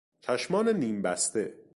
چشمان 0.21 0.69
نیمبسته 0.69 1.53